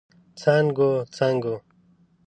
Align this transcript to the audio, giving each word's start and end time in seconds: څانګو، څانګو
څانګو، 0.39 0.89
څانګو 1.15 1.55